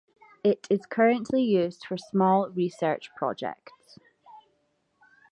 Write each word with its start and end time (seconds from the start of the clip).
It 0.43 0.65
is 0.67 0.87
currently 0.87 1.43
used 1.43 1.85
for 1.85 1.95
small 1.95 2.49
research 2.49 3.11
projects. 3.15 3.99